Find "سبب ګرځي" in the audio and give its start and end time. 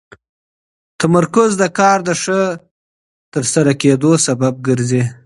4.27-5.03